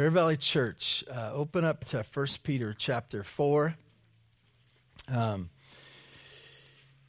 [0.00, 3.74] Bear Valley Church, uh, open up to 1 Peter chapter 4.
[5.08, 5.50] Um,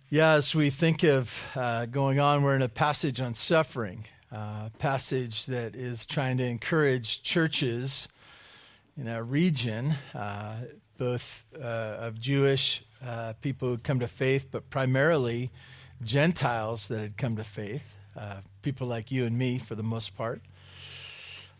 [0.10, 4.38] yeah, as we think of uh, going on, we're in a passage on suffering, a
[4.38, 8.10] uh, passage that is trying to encourage churches
[8.98, 10.56] in our region, uh,
[10.98, 15.50] both uh, of Jewish uh, people who come to faith, but primarily
[16.04, 17.96] Gentiles that had come to faith,
[18.62, 20.42] people like you and me for the most part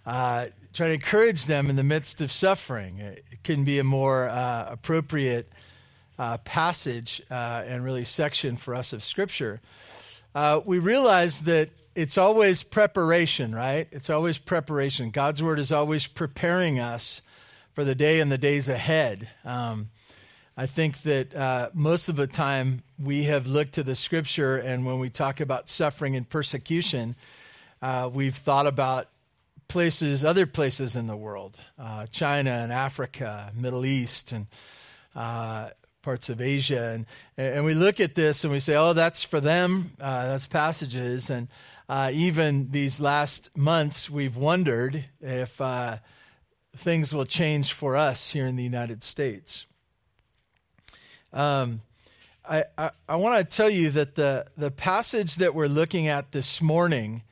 [0.06, 3.00] uh, to encourage them in the midst of suffering.
[3.00, 5.48] It can be a more uh, appropriate
[6.18, 9.60] uh, passage uh, and really section for us of Scripture.
[10.34, 13.88] Uh, we realize that it's always preparation, right?
[13.92, 15.12] It's always preparation.
[15.12, 17.22] God's Word is always preparing us
[17.74, 19.30] for the day and the days ahead.
[19.44, 19.90] Um,
[20.56, 24.86] I think that uh, most of the time we have looked to the Scripture, and
[24.86, 27.16] when we talk about suffering and persecution,
[28.14, 29.08] we've thought about
[29.72, 34.48] places, other places in the world, uh, China and Africa, Middle East, and
[35.16, 35.70] uh,
[36.02, 37.06] parts of Asia, and
[37.38, 39.92] and we look at this and we say, oh, that's for them.
[39.98, 41.48] Uh, that's passages, and
[41.88, 45.96] uh, even these last months, we've wondered if uh,
[46.76, 49.68] things will change for us here in the United States.
[51.32, 51.82] Um,
[52.44, 56.34] I, I, I want to tell you that the, the passage that we're looking at
[56.34, 57.24] this morning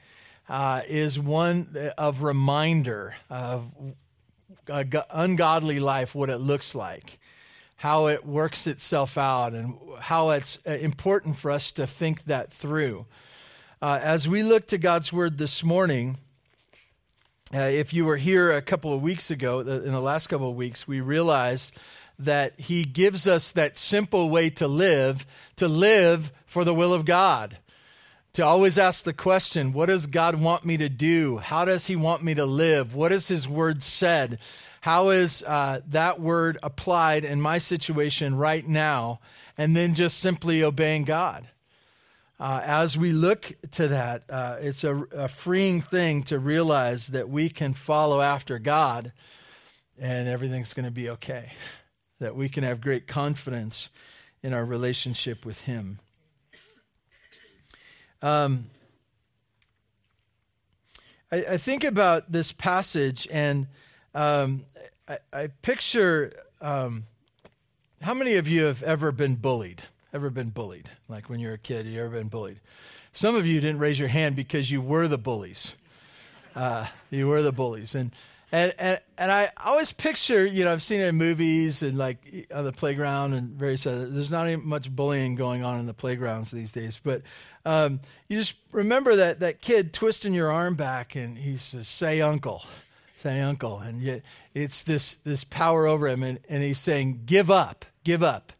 [0.49, 3.71] uh, is one of reminder of
[4.67, 7.19] ungodly life, what it looks like,
[7.77, 12.51] how it works itself out, and how it's uh, important for us to think that
[12.51, 13.05] through.
[13.81, 16.17] Uh, as we look to God's Word this morning,
[17.53, 20.55] uh, if you were here a couple of weeks ago, in the last couple of
[20.55, 21.75] weeks, we realized
[22.17, 25.25] that He gives us that simple way to live,
[25.57, 27.59] to live for the will of God
[28.39, 31.39] to always ask the question what does God want me to do?
[31.39, 32.95] How does He want me to live?
[32.95, 34.39] What has His word said?
[34.79, 39.19] How is uh, that word applied in my situation right now?
[39.57, 41.49] And then just simply obeying God.
[42.39, 47.27] Uh, as we look to that, uh, it's a, a freeing thing to realize that
[47.27, 49.11] we can follow after God
[49.97, 51.51] and everything's going to be okay.
[52.21, 53.89] That we can have great confidence
[54.41, 55.99] in our relationship with Him.
[58.21, 58.65] Um,
[61.31, 63.67] I, I, think about this passage and
[64.13, 64.65] um,
[65.07, 67.05] I, I, picture um,
[68.01, 69.83] how many of you have ever been bullied?
[70.13, 70.89] Ever been bullied?
[71.07, 72.59] Like when you're a kid, you ever been bullied?
[73.13, 75.75] Some of you didn't raise your hand because you were the bullies.
[76.55, 77.95] Uh, you were the bullies.
[77.95, 78.11] And
[78.51, 79.48] and, and and I
[79.79, 83.51] always picture, you know, I've seen it in movies and like on the playground and
[83.51, 84.07] various other.
[84.07, 87.21] There's not even much bullying going on in the playgrounds these days, but
[87.63, 92.19] um, you just remember that that kid twisting your arm back and he says, "Say
[92.19, 92.65] uncle,
[93.15, 94.21] say uncle," and yet
[94.53, 98.51] it's this this power over him, and, and he's saying, "Give up, give up,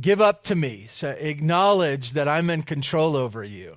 [0.00, 3.76] give up to me." So acknowledge that I'm in control over you.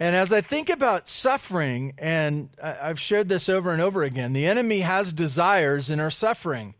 [0.00, 4.46] And as I think about suffering, and I've shared this over and over again, the
[4.46, 6.74] enemy has desires in our suffering.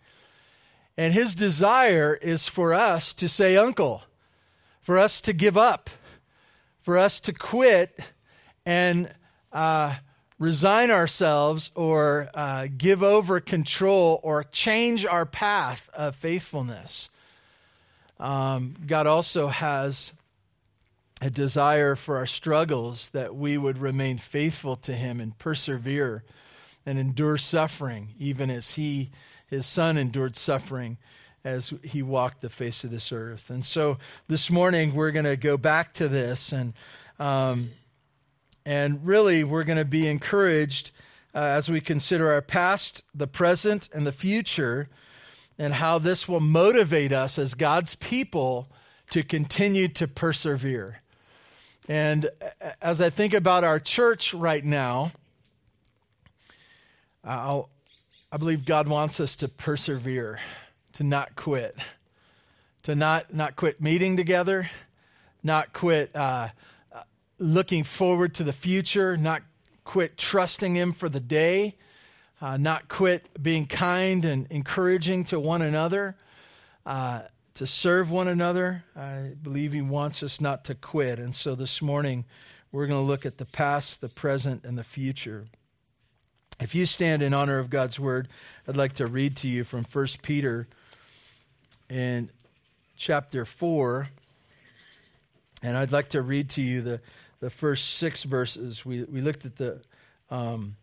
[0.96, 4.02] And his desire is for us to say, Uncle,
[4.80, 5.90] for us to give up,
[6.80, 7.98] for us to quit
[8.64, 9.12] and
[9.52, 9.96] uh,
[10.38, 17.10] resign ourselves or uh, give over control or change our path of faithfulness.
[18.20, 20.14] Um, God also has
[21.20, 26.24] a desire for our struggles that we would remain faithful to him and persevere
[26.86, 29.10] and endure suffering, even as he,
[29.46, 30.96] his son, endured suffering
[31.44, 33.50] as he walked the face of this earth.
[33.50, 33.98] And so
[34.28, 36.72] this morning we're going to go back to this and
[37.18, 37.70] um,
[38.64, 40.90] and really we're going to be encouraged
[41.34, 44.88] uh, as we consider our past, the present, and the future,
[45.58, 48.68] and how this will motivate us as God's people
[49.10, 51.00] to continue to persevere.
[51.88, 52.28] And
[52.82, 55.12] as I think about our church right now,
[57.24, 57.70] I'll,
[58.30, 60.38] I believe God wants us to persevere,
[60.92, 61.78] to not quit,
[62.82, 64.70] to not, not quit meeting together,
[65.42, 66.48] not quit uh,
[67.38, 69.42] looking forward to the future, not
[69.84, 71.72] quit trusting Him for the day,
[72.42, 76.16] uh, not quit being kind and encouraging to one another.
[76.84, 77.22] Uh,
[77.58, 78.84] to serve one another.
[78.94, 81.18] I believe He wants us not to quit.
[81.18, 82.24] And so this morning,
[82.70, 85.46] we're going to look at the past, the present, and the future.
[86.60, 88.28] If you stand in honor of God's word,
[88.68, 90.68] I'd like to read to you from 1 Peter
[91.90, 92.30] in
[92.96, 94.08] chapter 4.
[95.60, 97.00] And I'd like to read to you the,
[97.40, 98.86] the first six verses.
[98.86, 99.80] We, we looked at the,
[100.30, 100.76] um,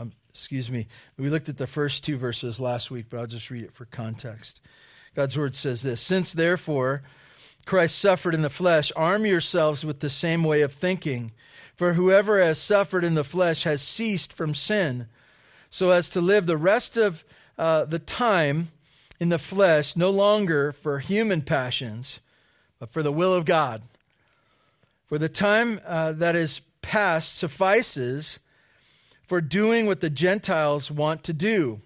[0.00, 0.88] I'm excuse me.
[1.16, 3.84] We looked at the first two verses last week, but I'll just read it for
[3.84, 4.60] context.
[5.16, 7.02] God's word says this Since therefore
[7.64, 11.32] Christ suffered in the flesh, arm yourselves with the same way of thinking.
[11.74, 15.08] For whoever has suffered in the flesh has ceased from sin,
[15.70, 17.24] so as to live the rest of
[17.58, 18.68] uh, the time
[19.18, 22.20] in the flesh, no longer for human passions,
[22.78, 23.82] but for the will of God.
[25.06, 28.38] For the time uh, that is past suffices
[29.22, 31.80] for doing what the Gentiles want to do,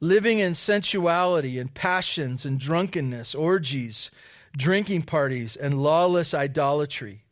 [0.00, 4.10] living in sensuality and passions and drunkenness, orgies,
[4.56, 7.24] drinking parties, and lawless idolatry.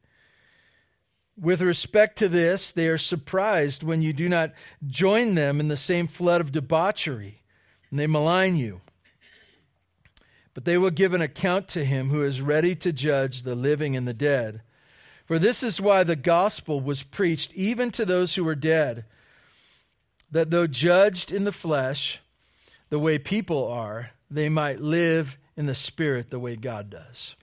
[1.38, 4.52] With respect to this, they are surprised when you do not
[4.86, 7.42] join them in the same flood of debauchery,
[7.90, 8.80] and they malign you.
[10.54, 13.94] But they will give an account to him who is ready to judge the living
[13.94, 14.62] and the dead.
[15.26, 19.04] For this is why the gospel was preached even to those who are dead,
[20.30, 22.20] that though judged in the flesh,
[22.88, 27.34] the way people are, they might live in the spirit the way God does.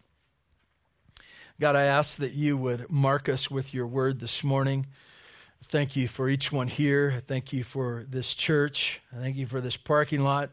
[1.59, 4.87] God, I ask that you would mark us with your word this morning.
[5.65, 7.21] Thank you for each one here.
[7.25, 9.01] Thank you for this church.
[9.15, 10.51] Thank you for this parking lot.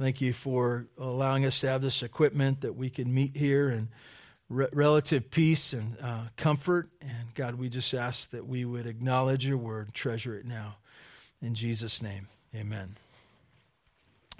[0.00, 3.88] Thank you for allowing us to have this equipment that we can meet here and
[4.48, 6.88] re- relative peace and uh, comfort.
[7.00, 10.76] And God, we just ask that we would acknowledge your word, treasure it now.
[11.40, 12.96] In Jesus' name, amen.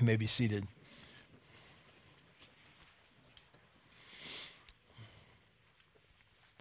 [0.00, 0.66] You may be seated.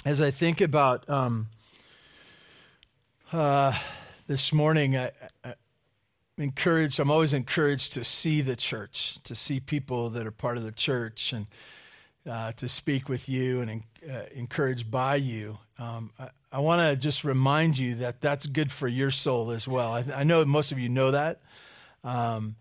[0.04, 1.48] As I think about um,
[3.32, 3.78] uh,
[4.28, 5.12] this morning, I,
[5.44, 5.54] I,
[6.38, 7.00] encouraged.
[7.00, 10.72] I'm always encouraged to see the church, to see people that are part of the
[10.72, 11.48] church, and
[12.30, 15.58] uh, to speak with you and uh, encouraged by you.
[15.80, 19.68] Um, I, I want to just remind you that that's good for your soul as
[19.68, 19.94] well.
[19.94, 21.42] I, I know most of you know that,
[22.04, 22.56] um,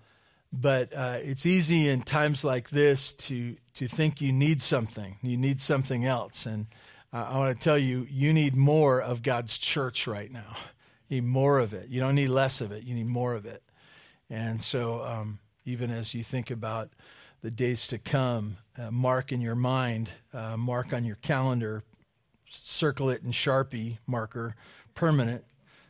[0.53, 5.37] but uh, it's easy in times like this to to think you need something, you
[5.37, 6.67] need something else, and
[7.13, 10.57] I want to tell you, you need more of God's church right now.
[11.09, 11.89] You need more of it.
[11.89, 12.85] You don't need less of it.
[12.85, 13.65] You need more of it.
[14.29, 16.91] And so, um, even as you think about
[17.41, 21.83] the days to come, uh, mark in your mind, uh, mark on your calendar,
[22.49, 24.55] circle it in Sharpie marker,
[24.95, 25.45] permanent.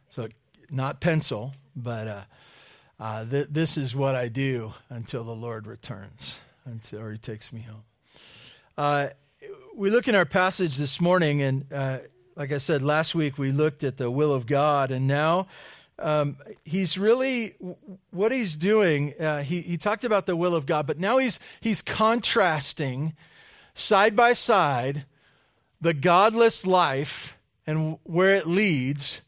[0.08, 0.28] So,
[0.70, 2.26] not pencil, but
[3.00, 7.50] uh, th- this is what I do until the Lord returns, until or He takes
[7.50, 7.84] me home.
[8.76, 9.08] Uh,
[9.74, 11.98] we look in our passage this morning, and uh,
[12.36, 15.46] like I said last week, we looked at the will of God, and now
[15.98, 16.36] um,
[16.66, 17.54] he's really
[18.10, 19.14] what he's doing.
[19.18, 23.14] Uh, he he talked about the will of God, but now he's he's contrasting
[23.72, 25.06] side by side
[25.80, 29.22] the godless life and where it leads,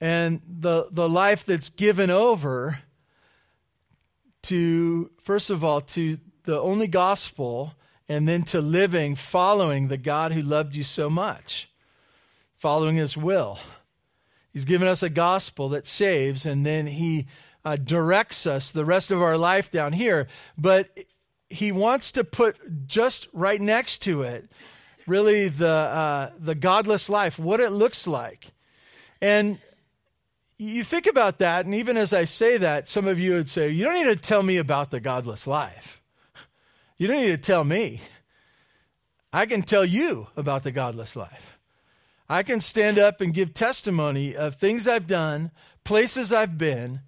[0.00, 2.80] and the the life that's given over
[4.42, 7.74] to first of all to the only gospel,
[8.08, 11.70] and then to living following the God who loved you so much,
[12.54, 13.58] following His will.
[14.50, 17.26] He's given us a gospel that saves, and then He
[17.64, 20.26] uh, directs us the rest of our life down here.
[20.56, 20.88] But
[21.50, 24.50] He wants to put just right next to it,
[25.06, 28.52] really the uh, the godless life, what it looks like,
[29.20, 29.60] and
[30.58, 33.68] you think about that, and even as I say that, some of you would say,
[33.70, 36.02] "You don't need to tell me about the godless life.
[36.96, 38.00] You don't need to tell me.
[39.32, 41.58] I can tell you about the godless life."
[42.28, 45.50] I can stand up and give testimony of things I've done,
[45.82, 47.00] places I've been,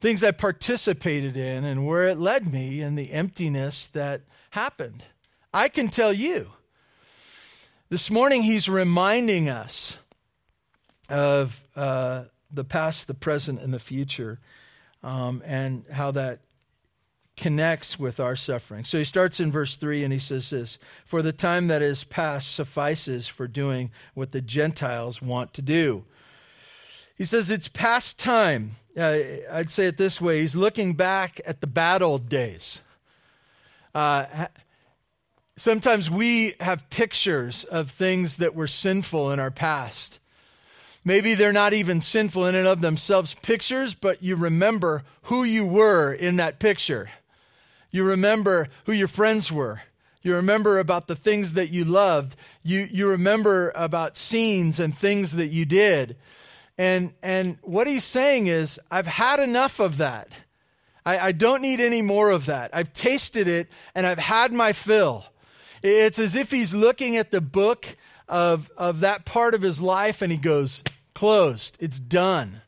[0.00, 5.04] things I participated in, and where it led me, and the emptiness that happened.
[5.52, 6.52] I can tell you.
[7.90, 9.98] This morning, he's reminding us
[11.10, 14.40] of uh, the past, the present, and the future,
[15.02, 16.40] um, and how that
[17.36, 18.84] connects with our suffering.
[18.84, 22.04] So he starts in verse 3 and he says this For the time that is
[22.04, 26.04] past suffices for doing what the Gentiles want to do.
[27.16, 28.76] He says it's past time.
[28.96, 29.18] Uh,
[29.50, 32.82] I'd say it this way He's looking back at the bad old days.
[33.94, 34.46] Uh,
[35.56, 40.20] sometimes we have pictures of things that were sinful in our past.
[41.04, 45.64] Maybe they're not even sinful in and of themselves pictures, but you remember who you
[45.64, 47.10] were in that picture.
[47.90, 49.82] You remember who your friends were.
[50.22, 52.34] You remember about the things that you loved.
[52.62, 56.16] You, you remember about scenes and things that you did.
[56.78, 60.28] And, and what he's saying is, I've had enough of that.
[61.04, 62.70] I, I don't need any more of that.
[62.72, 65.26] I've tasted it and I've had my fill.
[65.82, 67.96] It's as if he's looking at the book
[68.28, 70.82] of, of that part of his life and he goes,
[71.14, 72.62] closed, it's done.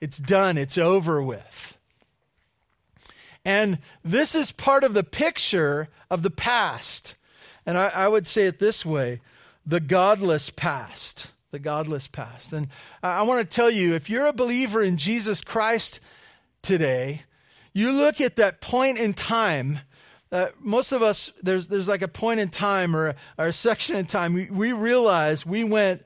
[0.00, 1.78] It's done, it's over with.
[3.44, 7.16] And this is part of the picture of the past.
[7.66, 9.20] And I, I would say it this way
[9.66, 11.30] the godless past.
[11.50, 12.52] The godless past.
[12.52, 12.68] And
[13.02, 16.00] I want to tell you if you're a believer in Jesus Christ
[16.62, 17.22] today,
[17.72, 19.80] you look at that point in time
[20.32, 23.96] uh, most of us, there's, there's like a point in time or, or a section
[23.96, 26.02] in time, we, we realize we went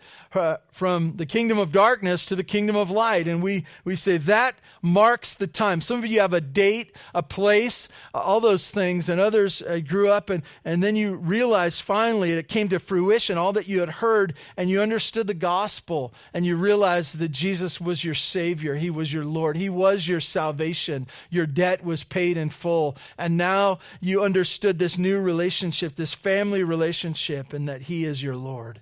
[0.70, 3.28] from the kingdom of darkness to the kingdom of light.
[3.28, 5.80] And we, we say that marks the time.
[5.80, 9.78] Some of you have a date, a place, uh, all those things, and others uh,
[9.78, 13.80] grew up, and, and then you realize finally it came to fruition, all that you
[13.80, 18.74] had heard, and you understood the gospel, and you realized that Jesus was your Savior,
[18.74, 23.36] He was your Lord, He was your salvation, your debt was paid in full, and
[23.36, 28.80] now you understood this new relationship, this family relationship, and that He is your Lord.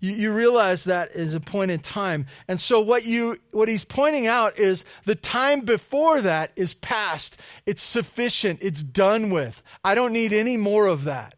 [0.00, 2.26] You, you realize that is a point in time.
[2.46, 7.38] And so what you what he's pointing out is the time before that is past.
[7.66, 8.60] It's sufficient.
[8.62, 9.62] It's done with.
[9.82, 11.34] I don't need any more of that.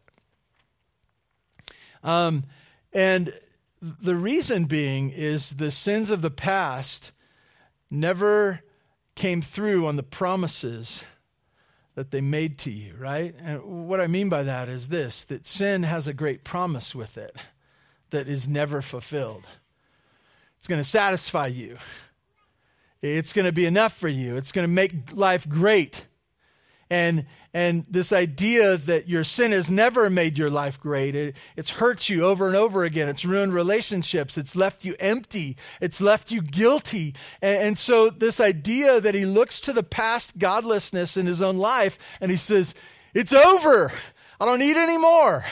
[2.03, 2.45] Um,
[2.93, 3.33] and
[3.81, 7.11] the reason being is the sins of the past
[7.89, 8.61] never
[9.15, 11.05] came through on the promises
[11.95, 13.35] that they made to you, right?
[13.43, 17.17] And what I mean by that is this that sin has a great promise with
[17.17, 17.35] it
[18.11, 19.47] that is never fulfilled.
[20.59, 21.77] It's going to satisfy you.
[23.01, 24.37] It's going to be enough for you.
[24.37, 26.05] It's going to make life great.
[26.91, 31.69] And, and this idea that your sin has never made your life great, it, it's
[31.69, 33.07] hurt you over and over again.
[33.07, 34.37] It's ruined relationships.
[34.37, 35.55] It's left you empty.
[35.79, 37.15] It's left you guilty.
[37.41, 41.57] And, and so, this idea that he looks to the past godlessness in his own
[41.57, 42.75] life and he says,
[43.13, 43.93] It's over.
[44.39, 45.45] I don't need any more.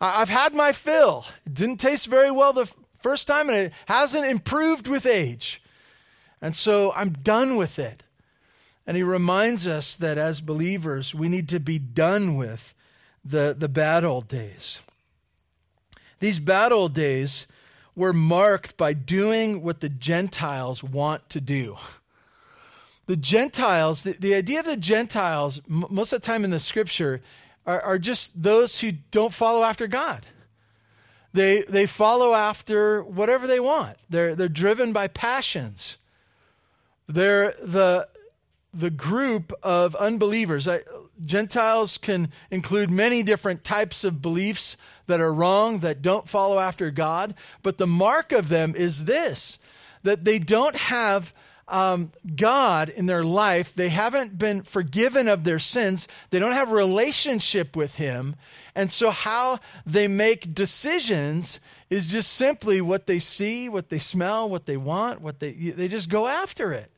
[0.00, 1.26] I've had my fill.
[1.46, 5.62] It didn't taste very well the first time, and it hasn't improved with age.
[6.40, 8.04] And so I'm done with it.
[8.86, 12.74] And he reminds us that as believers, we need to be done with
[13.24, 14.80] the, the bad old days.
[16.20, 17.46] These bad old days
[17.94, 21.76] were marked by doing what the Gentiles want to do.
[23.06, 26.60] The Gentiles, the, the idea of the Gentiles, m- most of the time in the
[26.60, 27.20] scripture,
[27.68, 30.24] are, are just those who don't follow after God.
[31.34, 33.98] They, they follow after whatever they want.
[34.08, 35.98] They're, they're driven by passions.
[37.06, 38.08] They're the,
[38.72, 40.66] the group of unbelievers.
[40.66, 40.80] I,
[41.22, 46.90] Gentiles can include many different types of beliefs that are wrong, that don't follow after
[46.90, 47.34] God.
[47.62, 49.58] But the mark of them is this
[50.04, 51.34] that they don't have
[51.68, 53.74] um, God in their life.
[53.74, 56.08] They haven't been forgiven of their sins.
[56.30, 58.36] They don't have relationship with Him.
[58.74, 61.60] And so, how they make decisions
[61.90, 65.88] is just simply what they see, what they smell, what they want, what they, they
[65.88, 66.90] just go after it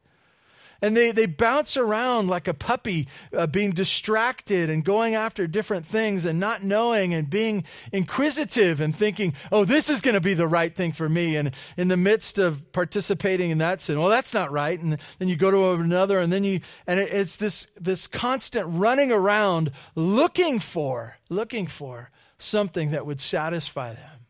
[0.82, 5.86] and they, they bounce around like a puppy, uh, being distracted and going after different
[5.86, 10.34] things and not knowing and being inquisitive and thinking, oh, this is going to be
[10.34, 11.36] the right thing for me.
[11.36, 14.80] And in the midst of participating in that sin, well, that's not right.
[14.80, 18.66] And then you go to another, and then you, and it, it's this, this constant
[18.68, 24.26] running around looking for, looking for something that would satisfy them.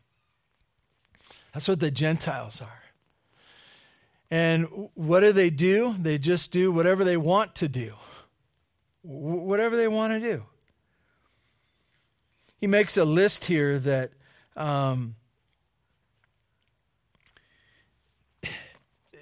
[1.53, 2.80] That's what the Gentiles are.
[4.31, 5.93] And what do they do?
[5.99, 7.93] They just do whatever they want to do.
[9.03, 10.43] whatever they want to do.
[12.59, 14.11] He makes a list here that
[14.55, 15.15] um,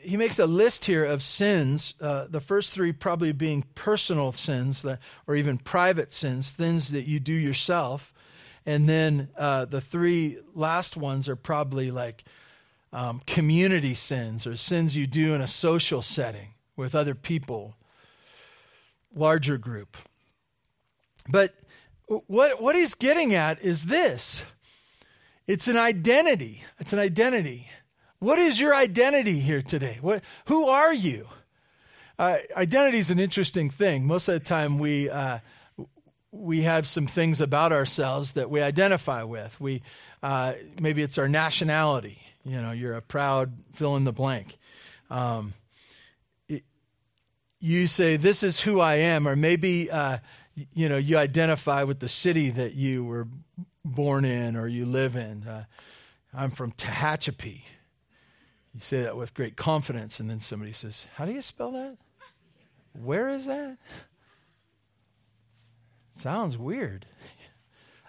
[0.01, 4.81] he makes a list here of sins, uh, the first three probably being personal sins
[4.81, 8.13] that, or even private sins, things that you do yourself.
[8.65, 12.25] And then uh, the three last ones are probably like
[12.91, 17.75] um, community sins or sins you do in a social setting with other people,
[19.15, 19.97] larger group.
[21.29, 21.55] But
[22.07, 24.43] what, what he's getting at is this
[25.47, 26.63] it's an identity.
[26.79, 27.69] It's an identity.
[28.19, 29.97] What is your identity here today?
[30.01, 31.27] What, who are you?
[32.19, 34.05] Uh, identity is an interesting thing.
[34.05, 35.39] Most of the time, we uh,
[36.31, 39.59] we have some things about ourselves that we identify with.
[39.59, 39.81] We
[40.21, 42.21] uh, maybe it's our nationality.
[42.43, 44.57] You know, you're a proud fill in the blank.
[45.09, 45.53] Um,
[46.47, 46.63] it,
[47.59, 50.19] you say, This is who I am, or maybe, uh,
[50.73, 53.27] you know, you identify with the city that you were
[53.83, 55.47] born in or you live in.
[55.47, 55.65] Uh,
[56.33, 57.61] I'm from Tehachapi.
[58.73, 61.97] You say that with great confidence, and then somebody says, How do you spell that?
[62.93, 63.77] Where is that?
[66.13, 67.05] sounds weird.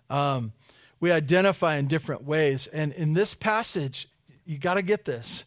[0.08, 0.52] Um,
[0.98, 2.66] we identify in different ways.
[2.66, 4.08] And in this passage,
[4.44, 5.44] you got to get this.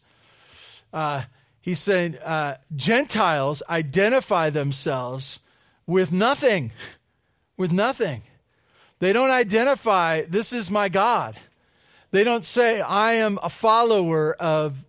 [0.92, 1.22] Uh,
[1.64, 5.40] He's saying uh, Gentiles identify themselves
[5.86, 6.72] with nothing,
[7.56, 8.22] with nothing.
[8.98, 11.40] They don't identify, this is my God.
[12.10, 14.84] They don't say, I am a follower of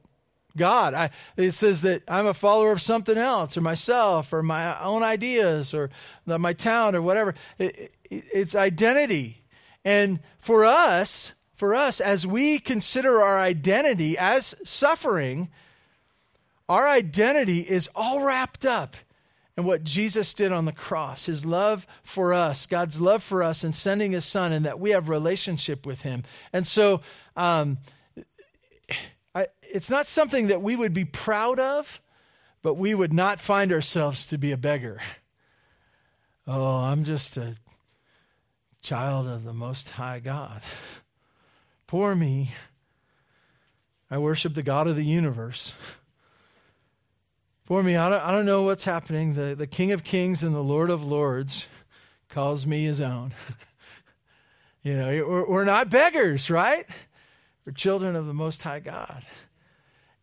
[0.58, 0.94] God.
[0.94, 5.02] I, it says that I'm a follower of something else or myself or my own
[5.02, 5.90] ideas or
[6.26, 7.36] the, my town or whatever.
[7.58, 9.46] It, it, it's identity.
[9.86, 15.50] And for us, for us, as we consider our identity as suffering,
[16.68, 18.96] our identity is all wrapped up
[19.58, 23.64] in what Jesus did on the cross, his love for us, God's love for us,
[23.64, 26.24] and sending his son, and that we have relationship with him.
[26.52, 27.02] And so,
[27.38, 27.78] um,
[29.34, 32.02] I, it's not something that we would be proud of,
[32.64, 35.00] but we would not find ourselves to be a beggar.
[36.48, 37.56] Oh, I'm just a
[38.82, 40.62] child of the Most High God.
[41.88, 42.52] Poor me.
[44.10, 45.74] I worship the God of the universe.
[47.66, 49.34] Poor me, I don't, I don't know what's happening.
[49.34, 51.68] The, the King of Kings and the Lord of Lords
[52.30, 53.34] calls me his own.
[54.84, 56.86] you know, we're, we're not beggars, right?
[57.66, 59.26] We're children of the Most High God.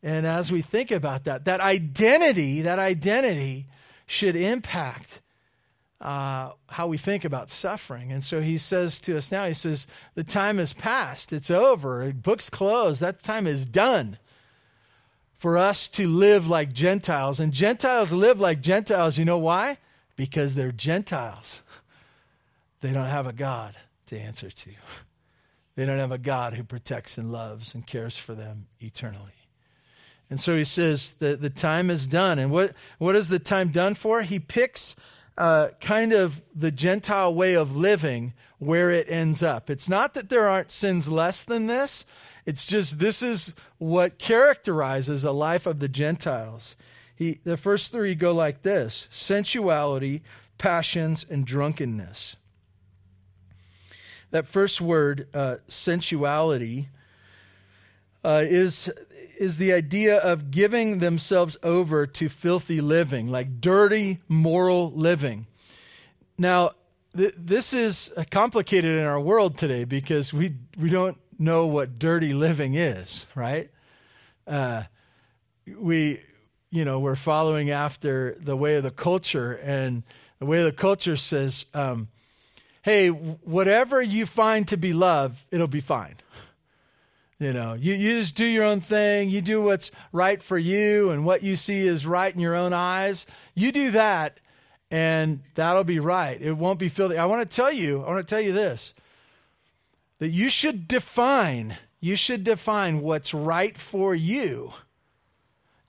[0.03, 3.67] And as we think about that, that identity, that identity
[4.07, 5.21] should impact
[6.03, 8.11] uh, how we think about suffering.
[8.11, 11.33] And so he says to us now, he says, the time is past.
[11.33, 12.13] It's over.
[12.13, 13.01] Book's closed.
[13.01, 14.19] That time is done
[15.37, 17.41] for us to live like Gentiles.
[17.41, 19.17] And Gentiles live like Gentiles.
[19.17, 19.79] You know why?
[20.17, 21.63] Because they're Gentiles.
[22.81, 24.71] They don't have a God to answer to.
[25.77, 29.33] They don't have a God who protects and loves and cares for them eternally.
[30.29, 32.39] And so he says that the time is done.
[32.39, 34.23] And what, what is the time done for?
[34.23, 34.97] He picks
[35.39, 39.71] uh, kind of the Gentile way of living where it ends up.
[39.71, 42.05] It's not that there aren't sins less than this,
[42.45, 46.77] it's just this is what characterizes a life of the Gentiles.
[47.15, 50.23] He, the first three go like this sensuality,
[50.59, 52.37] passions, and drunkenness
[54.33, 56.89] that first word, uh, sensuality,
[58.25, 58.91] uh, is,
[59.39, 65.47] is the idea of giving themselves over to filthy living, like dirty, moral living.
[66.39, 66.73] Now,
[67.17, 72.33] th- this is complicated in our world today because we, we don't know what dirty
[72.33, 73.71] living is, right?
[74.47, 74.85] Uh,
[75.79, 76.21] we,
[76.71, 80.03] you know, we're following after the way of the culture, and
[80.39, 82.09] the way of the culture says, um,
[82.83, 86.17] hey, whatever you find to be love, it'll be fine.
[87.43, 89.29] You know, you, you just do your own thing.
[89.29, 92.73] You do what's right for you and what you see is right in your own
[92.73, 93.27] eyes.
[93.57, 94.39] You do that,
[94.93, 96.41] and that'll be right.
[96.41, 97.19] It won't be filthy.
[97.19, 98.95] I want to tell you, I want to tell you this
[100.21, 104.73] that you should define, you should define what's right for you.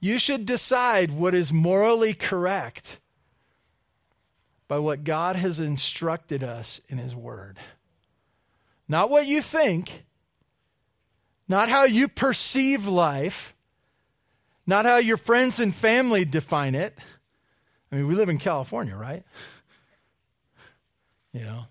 [0.00, 2.98] You should decide what is morally correct
[4.66, 7.60] by what God has instructed us in His Word.
[8.88, 10.04] Not what you think,
[11.48, 13.54] not how you perceive life,
[14.66, 16.96] not how your friends and family define it.
[17.92, 19.22] I mean, we live in California, right?
[21.32, 21.64] You know,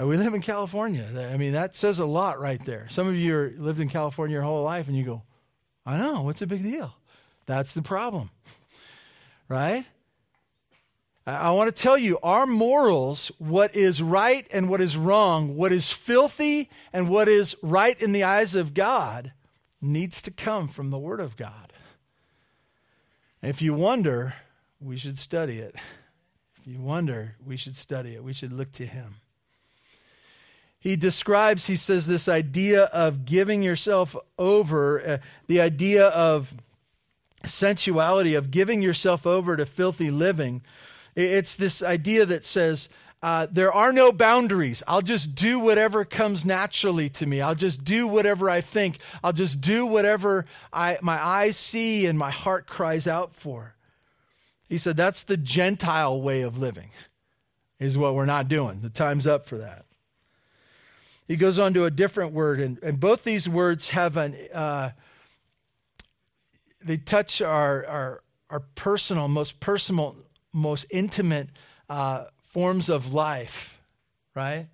[0.00, 1.06] uh, we live in California.
[1.32, 2.86] I mean, that says a lot right there.
[2.88, 5.22] Some of you are, lived in California your whole life and you go,
[5.84, 6.94] I know, what's a big deal?
[7.46, 8.30] That's the problem,
[9.48, 9.84] right?
[11.26, 15.72] I want to tell you our morals, what is right and what is wrong, what
[15.72, 19.32] is filthy and what is right in the eyes of God,
[19.82, 21.72] needs to come from the Word of God.
[23.42, 24.34] if you wonder,
[24.80, 25.74] we should study it.
[26.58, 28.22] If you wonder, we should study it.
[28.22, 29.16] We should look to Him.
[30.78, 36.54] He describes, he says, this idea of giving yourself over, uh, the idea of
[37.44, 40.62] sensuality, of giving yourself over to filthy living
[41.16, 42.88] it's this idea that says,
[43.22, 44.82] uh, there are no boundaries.
[44.86, 47.40] I'll just do whatever comes naturally to me.
[47.40, 48.98] I'll just do whatever I think.
[49.24, 53.74] I'll just do whatever I, my eyes see and my heart cries out for.
[54.68, 56.90] He said that's the Gentile way of living,
[57.80, 58.80] is what we're not doing.
[58.80, 59.86] The time's up for that.
[61.26, 64.90] He goes on to a different word, and, and both these words have an, uh,
[66.84, 70.16] they touch our, our, our personal, most personal
[70.56, 71.48] most intimate
[71.88, 73.80] uh, forms of life,
[74.34, 74.68] right?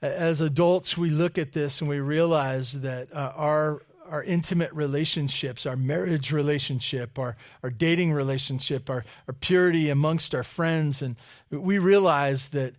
[0.00, 5.64] As adults, we look at this and we realize that uh, our our intimate relationships,
[5.64, 11.00] our marriage relationship, our, our dating relationship, our, our purity amongst our friends.
[11.00, 11.14] And
[11.48, 12.74] we realize that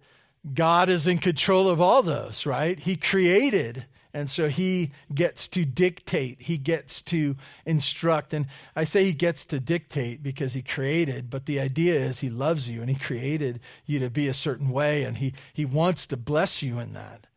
[0.54, 2.78] God is in control of all those, right?
[2.78, 8.34] He created And so he gets to dictate, he gets to instruct.
[8.34, 12.30] And I say he gets to dictate because he created, but the idea is he
[12.30, 16.06] loves you and he created you to be a certain way and he, he wants
[16.08, 17.28] to bless you in that,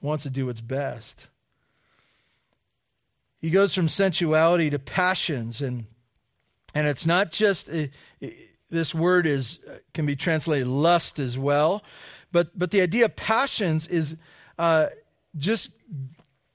[0.00, 1.28] he wants to do what's best.
[3.40, 5.86] He goes from sensuality to passions and
[6.74, 8.34] and it's not just it, it,
[8.70, 11.84] this word is uh, can be translated lust as well,
[12.32, 14.16] but but the idea of passions is
[14.58, 14.86] uh,
[15.36, 15.70] just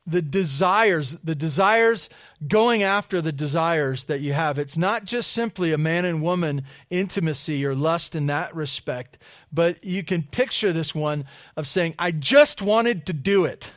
[0.10, 2.10] the desires, the desires
[2.48, 4.58] going after the desires that you have.
[4.58, 9.20] It's not just simply a man and woman intimacy or lust in that respect,
[9.52, 13.74] but you can picture this one of saying, I just wanted to do it.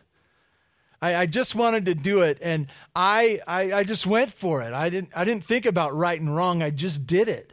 [1.02, 4.72] I, I just wanted to do it, and I, I, I just went for it.
[4.72, 7.52] I didn't, I didn't think about right and wrong, I just did it.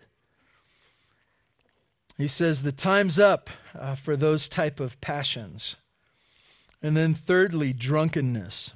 [2.17, 5.77] He says the time's up uh, for those type of passions.
[6.81, 8.73] And then, thirdly, drunkenness.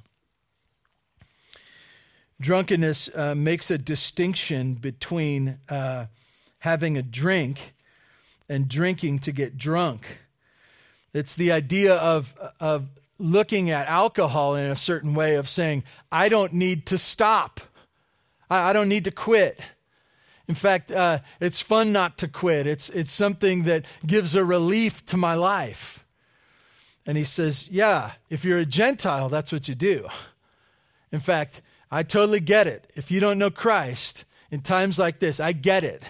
[2.42, 6.08] Drunkenness uh, makes a distinction between uh,
[6.60, 7.74] having a drink
[8.50, 10.20] and drinking to get drunk.
[11.14, 12.88] It's the idea of, of
[13.18, 17.62] looking at alcohol in a certain way, of saying, I don't need to stop,
[18.50, 19.60] I, I don't need to quit.
[20.48, 22.68] In fact, uh, it's fun not to quit.
[22.68, 26.03] It's, it's something that gives a relief to my life.
[27.06, 30.08] And he says, Yeah, if you're a Gentile, that's what you do.
[31.12, 31.62] In fact,
[31.92, 32.92] I totally get it.
[32.96, 36.04] If you don't know Christ in times like this, I get it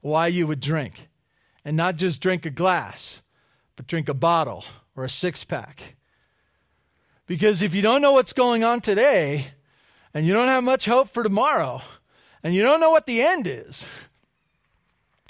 [0.00, 1.08] why you would drink.
[1.64, 3.22] And not just drink a glass,
[3.74, 5.96] but drink a bottle or a six pack.
[7.26, 9.48] Because if you don't know what's going on today,
[10.14, 11.82] and you don't have much hope for tomorrow,
[12.42, 13.86] and you don't know what the end is,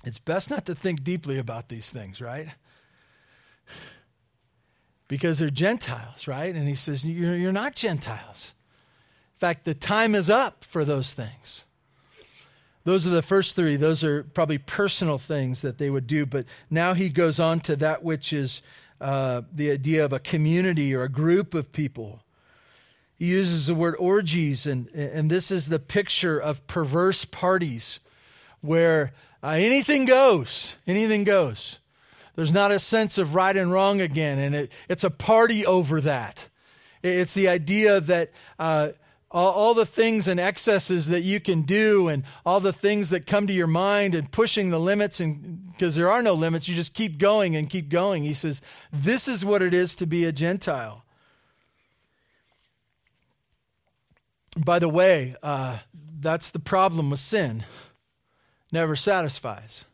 [0.05, 2.49] it's best not to think deeply about these things, right?
[5.09, 6.55] Because they're Gentiles, right?
[6.55, 8.55] And he says, You're, not Gentiles.
[9.37, 11.65] In fact, the time is up for those things.
[12.85, 13.77] Those are the first three.
[13.77, 16.25] Those are probably personal things that they would do.
[16.25, 18.63] But now he goes on to that which is
[19.01, 22.23] uh, the idea of a community or a group of people.
[23.19, 27.99] He uses the word orgies, and, and this is the picture of perverse parties
[28.61, 30.77] where uh, anything goes.
[30.87, 31.79] Anything goes.
[32.37, 36.03] There's not a sense of right and wrong again, and it, it's a party over
[36.03, 36.49] that.
[37.03, 38.91] It's the idea that uh,
[39.31, 43.27] all, all, the things and excesses that you can do, and all the things that
[43.27, 46.75] come to your mind, and pushing the limits, and because there are no limits, you
[46.75, 48.23] just keep going and keep going.
[48.23, 48.61] He says,
[48.93, 51.05] This is what it is to be a Gentile.
[54.59, 55.79] By the way, uh,
[56.21, 57.65] that's the problem with sin.
[58.73, 59.87] Never satisfies.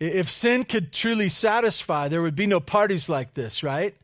[0.00, 3.94] If sin could truly satisfy, there would be no parties like this, right?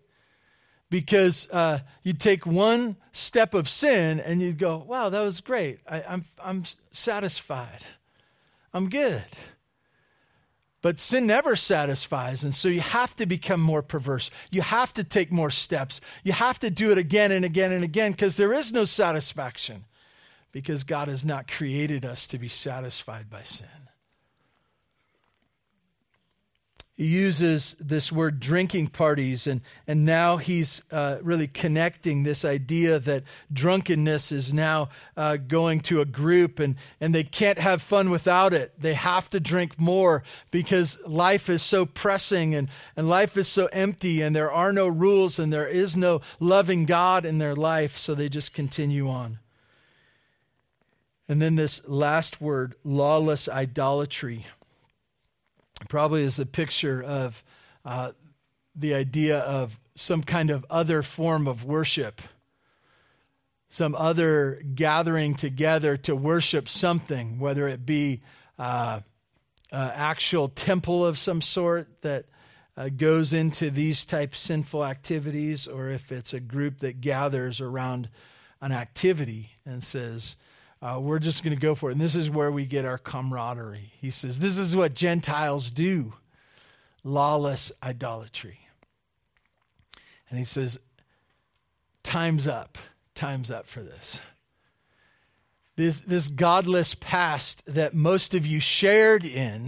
[0.88, 5.81] Because uh, you'd take one step of sin and you'd go, wow, that was great.
[5.88, 7.87] I, I'm, I'm satisfied.
[8.72, 9.24] I'm good.
[10.83, 12.42] But sin never satisfies.
[12.44, 14.31] And so you have to become more perverse.
[14.50, 16.00] You have to take more steps.
[16.24, 19.85] You have to do it again and again and again because there is no satisfaction
[20.53, 23.68] because God has not created us to be satisfied by sin.
[26.90, 32.99] he uses this word drinking parties, and, and now he's uh, really connecting this idea
[32.99, 38.11] that drunkenness is now uh, going to a group and, and they can't have fun
[38.11, 38.75] without it.
[38.79, 43.67] They have to drink more because life is so pressing and, and life is so
[43.73, 47.97] empty, and there are no rules and there is no loving God in their life,
[47.97, 49.39] so they just continue on.
[51.27, 54.45] And then this last word, lawless idolatry
[55.88, 57.43] probably is a picture of
[57.85, 58.12] uh,
[58.75, 62.21] the idea of some kind of other form of worship,
[63.69, 68.21] some other gathering together to worship something, whether it be
[68.59, 69.01] uh,
[69.73, 72.27] uh, actual temple of some sort that
[72.77, 78.09] uh, goes into these type sinful activities, or if it's a group that gathers around
[78.61, 80.37] an activity and says,
[80.83, 81.93] uh, we're just going to go for it.
[81.93, 83.93] And this is where we get our camaraderie.
[84.01, 86.14] He says, This is what Gentiles do
[87.05, 88.61] lawless idolatry.
[90.29, 90.79] And he says,
[92.03, 92.79] Time's up.
[93.14, 94.21] Time's up for this.
[95.77, 99.66] This, this godless past that most of you shared in,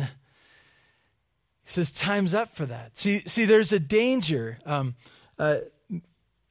[1.65, 2.99] he says, Time's up for that.
[2.99, 4.59] See, see there's a danger.
[4.65, 4.95] Um,
[5.39, 5.59] uh,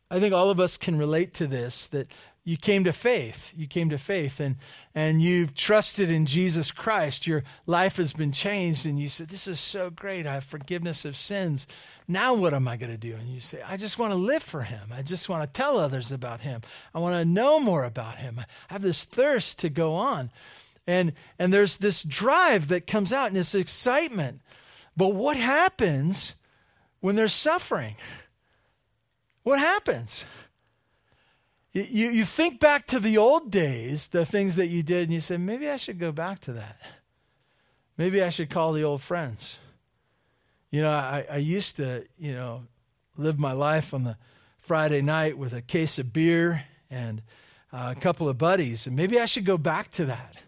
[0.09, 2.11] I think all of us can relate to this that
[2.43, 3.53] you came to faith.
[3.55, 4.55] You came to faith and,
[4.95, 7.27] and you've trusted in Jesus Christ.
[7.27, 10.25] Your life has been changed, and you said, This is so great.
[10.25, 11.67] I have forgiveness of sins.
[12.07, 13.13] Now, what am I going to do?
[13.13, 14.91] And you say, I just want to live for Him.
[14.91, 16.61] I just want to tell others about Him.
[16.95, 18.39] I want to know more about Him.
[18.39, 20.31] I have this thirst to go on.
[20.87, 24.41] And, and there's this drive that comes out and this excitement.
[24.97, 26.33] But what happens
[27.01, 27.95] when there's suffering?
[29.43, 30.25] What happens?
[31.73, 35.21] You, you think back to the old days, the things that you did, and you
[35.21, 36.77] say, maybe I should go back to that.
[37.97, 39.57] Maybe I should call the old friends.
[40.69, 42.63] You know, I, I used to, you know,
[43.17, 44.17] live my life on the
[44.59, 47.21] Friday night with a case of beer and
[47.71, 50.43] uh, a couple of buddies, and maybe I should go back to that.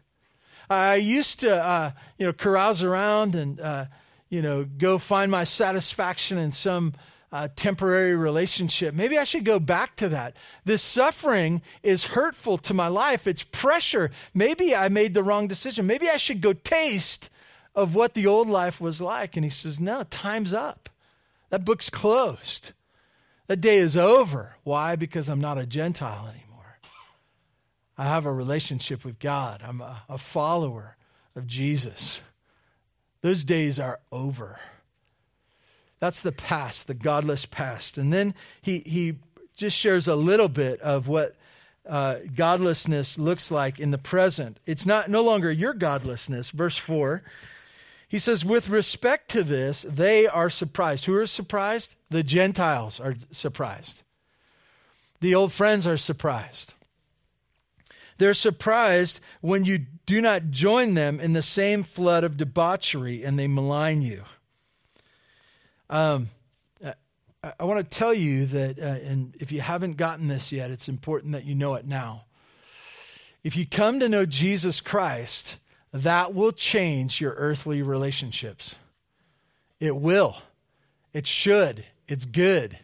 [0.69, 3.85] I used to, uh, you know, carouse around and, uh,
[4.29, 6.93] you know, go find my satisfaction in some
[7.33, 8.93] uh, temporary relationship.
[8.93, 10.37] Maybe I should go back to that.
[10.65, 13.25] This suffering is hurtful to my life.
[13.25, 14.11] It's pressure.
[14.35, 15.87] Maybe I made the wrong decision.
[15.87, 17.31] Maybe I should go taste
[17.73, 19.35] of what the old life was like.
[19.35, 20.89] And he says, No, time's up.
[21.49, 22.73] That book's closed.
[23.47, 24.55] That day is over.
[24.63, 24.95] Why?
[24.95, 26.77] Because I'm not a Gentile anymore.
[27.97, 30.97] I have a relationship with God, I'm a, a follower
[31.35, 32.21] of Jesus.
[33.21, 34.59] Those days are over.
[36.03, 37.97] That's the past, the godless past.
[37.97, 39.19] And then he, he
[39.55, 41.37] just shares a little bit of what
[41.87, 44.59] uh, godlessness looks like in the present.
[44.65, 46.49] It's not no longer your godlessness.
[46.49, 47.23] Verse 4,
[48.05, 51.05] he says, With respect to this, they are surprised.
[51.05, 51.95] Who are surprised?
[52.09, 54.01] The Gentiles are surprised.
[55.21, 56.73] The old friends are surprised.
[58.17, 63.39] They're surprised when you do not join them in the same flood of debauchery and
[63.39, 64.23] they malign you.
[65.93, 66.31] Um,
[67.43, 70.71] I, I want to tell you that, uh, and if you haven't gotten this yet,
[70.71, 72.25] it's important that you know it now.
[73.43, 75.59] If you come to know Jesus Christ,
[75.93, 78.75] that will change your earthly relationships.
[79.79, 80.37] It will.
[81.13, 81.85] It should.
[82.07, 82.79] It's good.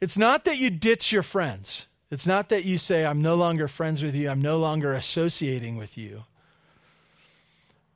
[0.00, 1.88] It's not that you ditch your friends.
[2.12, 5.76] It's not that you say, I'm no longer friends with you, I'm no longer associating
[5.78, 6.26] with you.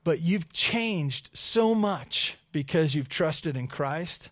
[0.03, 4.31] But you've changed so much because you've trusted in Christ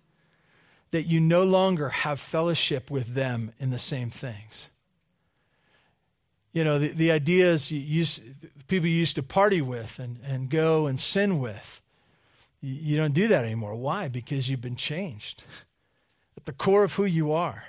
[0.90, 4.70] that you no longer have fellowship with them in the same things.
[6.52, 8.22] You know, the, the ideas you used,
[8.68, 11.80] people you used to party with and, and go and sin with,
[12.60, 13.74] you, you don't do that anymore.
[13.74, 14.08] Why?
[14.08, 15.44] Because you've been changed
[16.36, 17.64] at the core of who you are.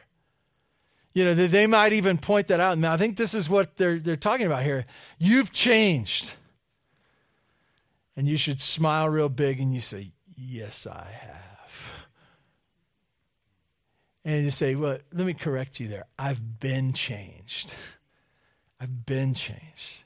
[1.13, 2.73] You know, they, might even point that out.
[2.73, 4.85] And I think this is what they're, they're talking about here.
[5.17, 6.33] You've changed.
[8.15, 11.48] And you should smile real big and you say, Yes, I have.
[14.29, 16.05] And you say, Well, let me correct you there.
[16.19, 17.73] I've been changed.
[18.79, 20.03] I've been changed.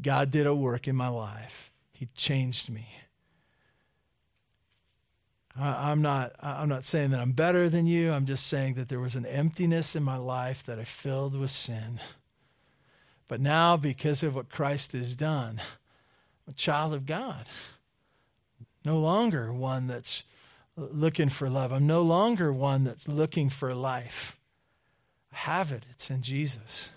[0.00, 2.88] God did a work in my life, He changed me.
[5.54, 8.10] I'm not, I'm not saying that I'm better than you.
[8.10, 11.50] I'm just saying that there was an emptiness in my life that I filled with
[11.50, 12.00] sin.
[13.28, 17.44] But now, because of what Christ has done, I'm a child of God.
[18.82, 20.22] No longer one that's
[20.76, 21.72] looking for love.
[21.72, 24.38] I'm no longer one that's looking for life.
[25.32, 26.90] I have it, it's in Jesus.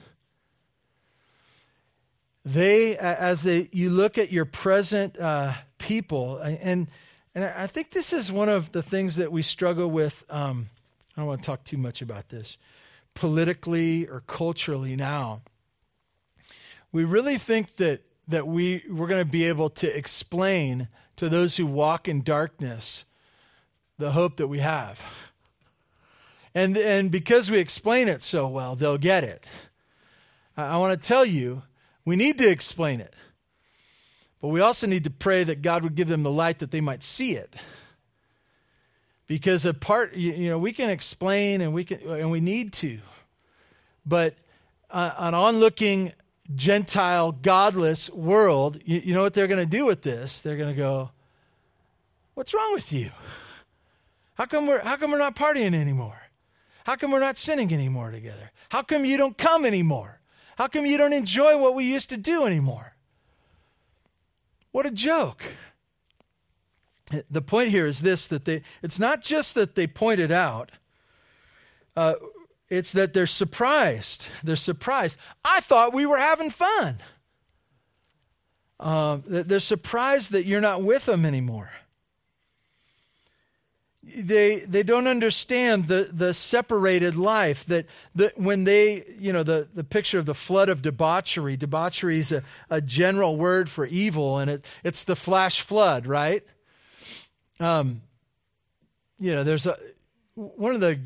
[2.44, 6.88] They, as they, you look at your present uh, people, and,
[7.34, 10.24] and I think this is one of the things that we struggle with.
[10.30, 10.70] Um,
[11.18, 12.58] I don't want to talk too much about this
[13.16, 15.42] politically or culturally now.
[16.92, 21.58] We really think that, that we, we're going to be able to explain to those
[21.58, 23.06] who walk in darkness
[23.98, 25.02] the hope that we have.
[26.54, 29.46] And, and because we explain it so well, they'll get it.
[30.56, 31.64] I, I want to tell you,
[32.06, 33.14] we need to explain it.
[34.42, 36.82] But we also need to pray that God would give them the light that they
[36.82, 37.56] might see it.
[39.28, 43.00] Because a part, you know, we can explain and we can, and we need to,
[44.06, 44.36] but
[44.92, 46.14] uh, an onlooking
[46.54, 50.42] Gentile, godless world, you, you know what they're going to do with this?
[50.42, 51.10] They're going to go,
[52.36, 53.12] What's wrong with you?
[54.36, 56.22] How come, we're, how come we're not partying anymore?
[56.86, 58.52] How come we're not sinning anymore together?
[58.70, 60.20] How come you don't come anymore?
[60.58, 62.96] How come you don't enjoy what we used to do anymore?
[64.72, 65.44] What a joke.
[67.30, 70.72] The point here is this that they, it's not just that they pointed out,
[71.96, 72.16] uh,
[72.70, 74.28] it's that they're surprised.
[74.44, 75.18] They're surprised.
[75.44, 77.00] I thought we were having fun.
[78.80, 81.72] Uh, they're surprised that you're not with them anymore.
[84.06, 89.68] They they don't understand the the separated life that the, when they you know the
[89.74, 94.38] the picture of the flood of debauchery debauchery is a, a general word for evil
[94.38, 96.44] and it it's the flash flood right?
[97.60, 98.02] Um
[99.18, 99.78] you know there's a
[100.36, 101.00] one of the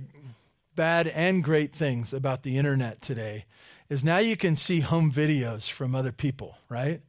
[0.76, 3.46] bad and great things about the internet today
[3.90, 7.02] is now you can see home videos from other people right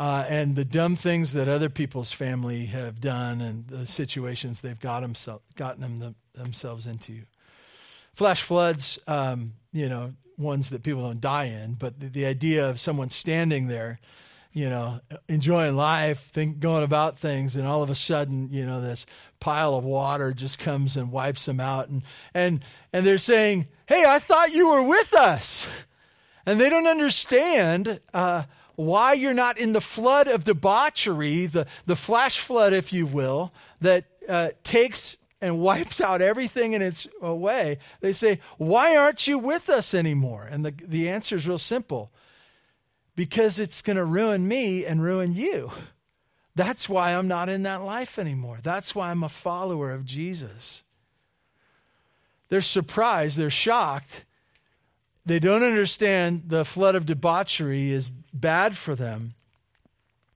[0.00, 4.80] uh, and the dumb things that other people's family have done and the situations they've
[4.80, 7.24] got himself, gotten them, them, themselves into.
[8.14, 12.66] Flash floods, um, you know, ones that people don't die in, but the, the, idea
[12.70, 14.00] of someone standing there,
[14.54, 18.80] you know, enjoying life, think, going about things, and all of a sudden, you know,
[18.80, 19.04] this
[19.38, 24.04] pile of water just comes and wipes them out, and and and they're saying, "Hey,
[24.06, 25.66] I thought you were with us,"
[26.46, 28.00] and they don't understand.
[28.14, 28.44] Uh,
[28.80, 33.52] why you're not in the flood of debauchery, the, the flash flood, if you will,
[33.80, 37.78] that uh, takes and wipes out everything in its way.
[38.00, 40.48] They say, Why aren't you with us anymore?
[40.50, 42.10] And the, the answer is real simple
[43.14, 45.70] because it's going to ruin me and ruin you.
[46.56, 48.60] That's why I'm not in that life anymore.
[48.62, 50.82] That's why I'm a follower of Jesus.
[52.48, 54.24] They're surprised, they're shocked
[55.30, 59.34] they don't understand the flood of debauchery is bad for them.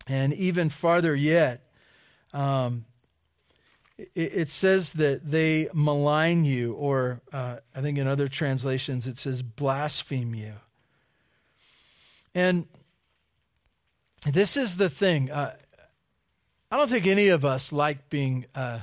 [0.07, 1.69] And even farther yet,
[2.33, 2.85] um,
[3.99, 9.19] it, it, says that they malign you, or uh, I think in other translations it
[9.19, 10.53] says blaspheme you.
[12.33, 12.69] And
[14.25, 15.29] this is the thing.
[15.29, 15.57] Uh,
[16.71, 18.81] I don't think any of us like being uh,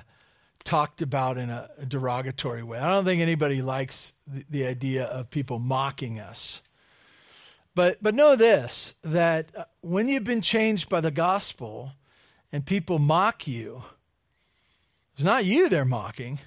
[0.64, 2.80] talked about in a, derogatory way.
[2.80, 6.62] I don't think anybody likes the, the, idea of people mocking us.
[7.74, 11.94] But, but know this that uh, when you've been changed by the gospel
[12.52, 13.84] and people mock you,
[15.16, 16.40] it's not you they're mocking,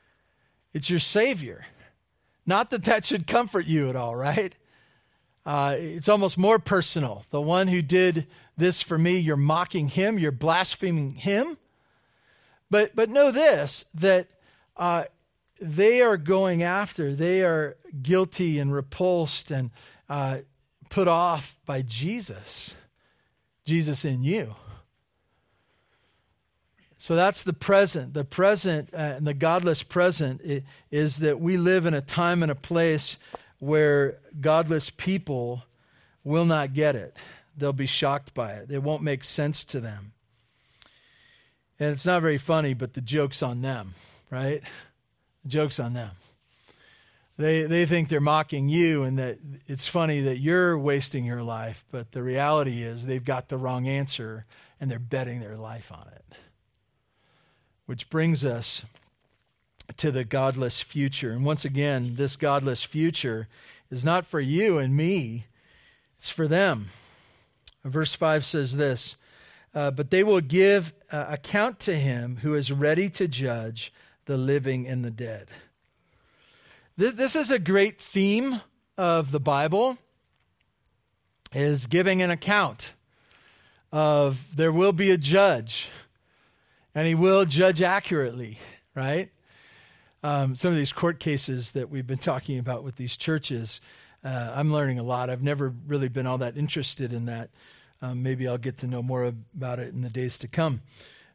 [0.72, 1.64] it's your Savior.
[2.46, 4.54] Not that that should comfort you at all, right?
[5.46, 7.24] Uh, it's almost more personal.
[7.30, 11.56] The one who did this for me, you're mocking him, you're blaspheming him.
[12.70, 14.28] But, but know this that
[14.76, 15.04] uh,
[15.60, 19.70] they are going after, they are guilty and repulsed and
[20.08, 20.38] uh,
[20.88, 22.74] put off by Jesus,
[23.64, 24.54] Jesus in you.
[26.98, 28.12] So that's the present.
[28.12, 30.42] The present uh, and the godless present
[30.90, 33.16] is that we live in a time and a place
[33.58, 35.64] where godless people
[36.24, 37.16] will not get it.
[37.56, 38.70] They'll be shocked by it.
[38.70, 40.12] It won't make sense to them.
[41.80, 43.94] And it's not very funny, but the joke's on them,
[44.30, 44.62] right?
[45.42, 46.10] The joke's on them.
[47.38, 51.82] They, they think they're mocking you and that it's funny that you're wasting your life,
[51.90, 54.44] but the reality is they've got the wrong answer
[54.78, 56.34] and they're betting their life on it.
[57.86, 58.84] Which brings us
[59.96, 61.32] to the godless future.
[61.32, 63.48] And once again, this godless future
[63.90, 65.46] is not for you and me,
[66.18, 66.90] it's for them.
[67.82, 69.16] Verse 5 says this
[69.74, 73.92] uh, but they will give uh, account to him who is ready to judge
[74.26, 75.48] the living and the dead.
[76.96, 78.60] This, this is a great theme
[78.98, 79.98] of the Bible
[81.52, 82.94] is giving an account
[83.92, 85.88] of there will be a judge
[86.94, 88.58] and he will judge accurately,
[88.94, 89.30] right?
[90.22, 93.80] Um, some of these court cases that we've been talking about with these churches,
[94.22, 95.30] uh, I'm learning a lot.
[95.30, 97.50] I've never really been all that interested in that.
[98.02, 100.80] Um, maybe I'll get to know more about it in the days to come.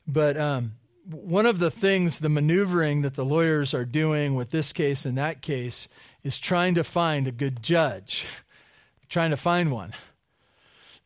[0.08, 0.74] But um,
[1.10, 5.18] one of the things, the maneuvering that the lawyers are doing with this case and
[5.18, 5.88] that case,
[6.24, 8.26] is trying to find a good judge,
[9.10, 9.94] trying to find one.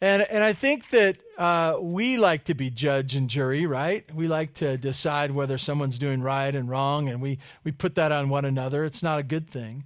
[0.02, 4.10] And, and I think that uh, we like to be judge and jury, right?
[4.15, 8.13] We like to decide whether someone's doing right and wrong, and we, we put that
[8.13, 8.86] on one another.
[8.86, 9.84] It's not a good thing.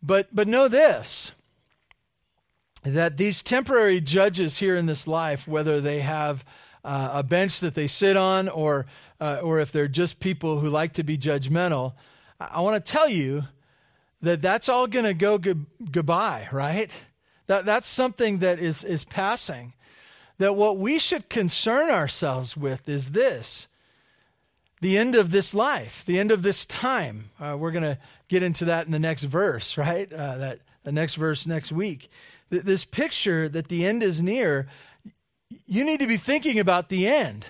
[0.00, 1.32] But, but know this
[2.86, 6.44] that these temporary judges here in this life, whether they have
[6.84, 8.86] uh, a bench that they sit on or,
[9.20, 11.94] uh, or if they're just people who like to be judgmental,
[12.38, 13.44] I, want to tell you
[14.22, 16.90] that that's all going to go good, goodbye, right?
[17.48, 19.72] That, that's something that is, is passing.
[20.38, 23.68] That what we should concern ourselves with is this
[24.82, 27.30] the end of this life, the end of this time.
[27.40, 30.12] Uh, we're going to get into that in the next verse, right?
[30.12, 32.08] Uh, that the next verse next week
[32.50, 34.68] this picture that the end is near,
[35.66, 37.46] you need to be thinking about the end.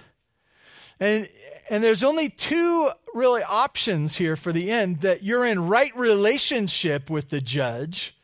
[0.99, 1.29] And,
[1.69, 7.11] and there's only two really options here for the end that you're in right relationship
[7.11, 8.17] with the judge,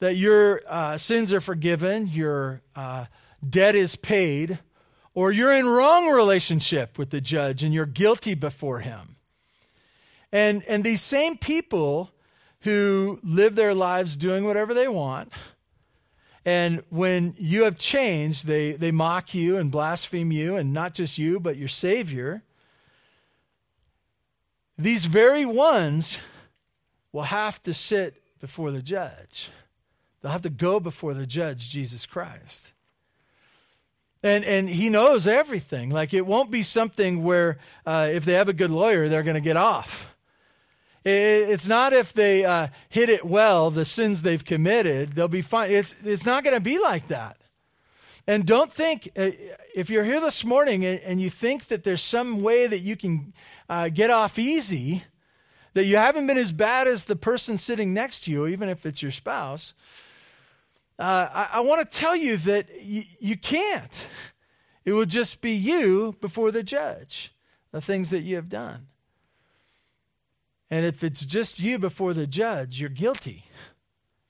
[0.00, 3.06] that your uh, sins are forgiven, your uh,
[3.48, 4.58] debt is paid,
[5.14, 9.16] or you're in wrong relationship with the judge and you're guilty before him.
[10.32, 12.10] And, and these same people
[12.60, 15.32] who live their lives doing whatever they want,
[16.44, 21.18] and when you have changed, they, they mock you and blaspheme you, and not just
[21.18, 22.42] you, but your Savior.
[24.76, 26.18] These very ones
[27.12, 29.50] will have to sit before the judge.
[30.20, 32.72] They'll have to go before the judge, Jesus Christ.
[34.22, 35.90] And, and he knows everything.
[35.90, 39.34] Like it won't be something where uh, if they have a good lawyer, they're going
[39.34, 40.08] to get off.
[41.10, 45.70] It's not if they uh, hit it well, the sins they've committed, they'll be fine.
[45.70, 47.38] It's, it's not going to be like that.
[48.26, 49.30] And don't think, uh,
[49.74, 53.32] if you're here this morning and you think that there's some way that you can
[53.70, 55.04] uh, get off easy,
[55.72, 58.84] that you haven't been as bad as the person sitting next to you, even if
[58.84, 59.72] it's your spouse,
[60.98, 64.08] uh, I, I want to tell you that y- you can't.
[64.84, 67.32] It will just be you before the judge,
[67.70, 68.88] the things that you have done.
[70.70, 73.44] And if it's just you before the judge, you're guilty.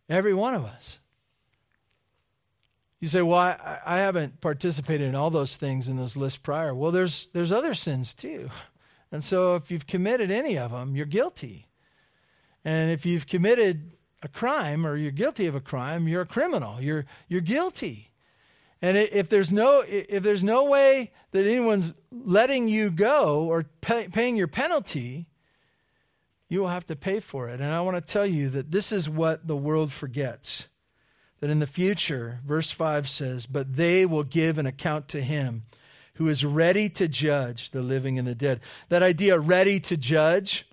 [0.08, 1.00] Every one of us.
[3.00, 6.74] You say, well, I, I, haven't participated in all those things in those lists prior.
[6.74, 8.50] Well, there's, there's other sins too.
[9.12, 11.68] And so if you've committed any of them, you're guilty.
[12.64, 16.80] And if you've committed a crime or you're guilty of a crime, you're a criminal.
[16.80, 18.10] You're, you're guilty.
[18.82, 24.08] And if there's, no, if there's no way that anyone's letting you go or pay,
[24.08, 25.27] paying your penalty,
[26.48, 27.60] you will have to pay for it.
[27.60, 30.68] And I want to tell you that this is what the world forgets.
[31.40, 35.64] That in the future, verse 5 says, But they will give an account to him
[36.14, 38.60] who is ready to judge the living and the dead.
[38.88, 40.66] That idea, ready to judge,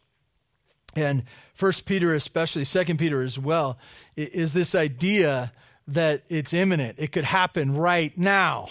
[0.95, 1.23] and
[1.53, 3.78] First Peter especially, Second Peter as well,
[4.15, 5.51] is this idea
[5.88, 6.97] that it's imminent.
[6.97, 8.69] It could happen right now.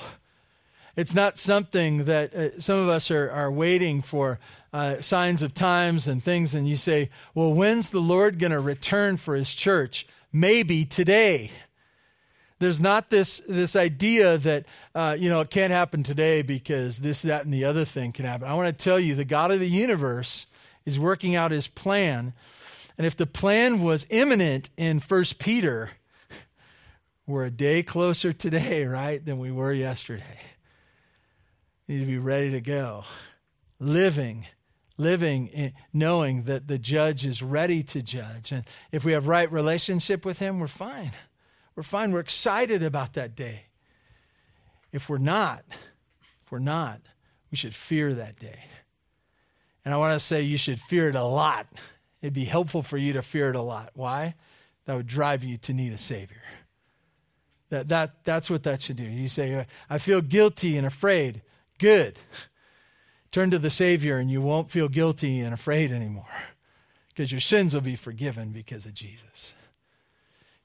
[0.97, 4.39] It's not something that uh, some of us are, are waiting for
[4.75, 8.59] uh, signs of times and things, and you say, well, when's the Lord going to
[8.59, 10.05] return for his church?
[10.33, 11.53] Maybe today.
[12.59, 17.23] There's not this, this idea that, uh, you know, it can't happen today because this,
[17.23, 18.49] that, and the other thing can happen.
[18.49, 20.49] I want to tell you, the God of the universe
[20.85, 22.33] is working out his plan.
[22.99, 25.91] And if the plan was imminent in First Peter,
[27.29, 30.41] we're a day closer today, right, than we were yesterday.
[31.87, 33.05] need to be ready to go,
[33.79, 34.47] living
[34.97, 38.53] living knowing that the judge is ready to judge.
[38.53, 41.13] And if we have right relationship with him, we're fine.
[41.75, 42.13] We're fine.
[42.13, 43.65] We're excited about that day.
[44.93, 45.65] If we're not,
[46.45, 47.01] if we're not,
[47.51, 48.61] we should fear that day.
[49.85, 51.67] And I want to say you should fear it a lot.
[52.23, 53.91] It'd be helpful for you to fear it a lot.
[53.95, 54.35] Why?
[54.87, 56.43] That would drive you to need a Savior.
[57.71, 59.05] That, that, that's what that should do.
[59.05, 61.43] You say, I feel guilty and afraid.
[61.79, 62.19] Good.
[63.35, 66.45] Turn to the Savior and you won't feel guilty and afraid anymore
[67.09, 69.55] because your sins will be forgiven because of Jesus.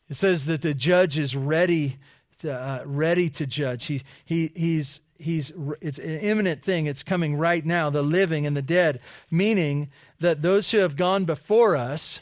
[0.07, 1.97] It says that the judge is ready
[2.41, 3.85] to, uh, ready to judge.
[3.85, 5.51] He, he, he's, he's,
[5.81, 6.85] it's an imminent thing.
[6.85, 8.99] It's coming right now, the living and the dead,
[9.31, 9.89] meaning
[10.19, 12.21] that those who have gone before us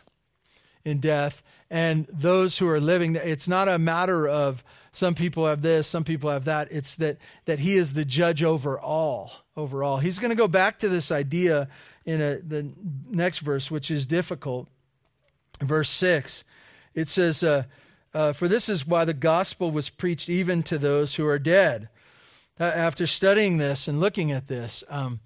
[0.86, 5.62] in death and those who are living, it's not a matter of some people have
[5.62, 6.70] this, some people have that.
[6.72, 9.98] It's that, that he is the judge over all overall.
[9.98, 11.68] He's going to go back to this idea
[12.06, 12.72] in a, the
[13.10, 14.70] next verse, which is difficult.
[15.60, 16.44] Verse 6,
[16.94, 17.64] it says, uh,
[18.14, 21.90] uh, For this is why the gospel was preached even to those who are dead.
[22.60, 25.20] Uh, after studying this and looking at this, um,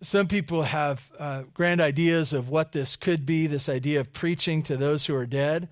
[0.00, 4.62] some people have uh, grand ideas of what this could be this idea of preaching
[4.62, 5.68] to those who are dead.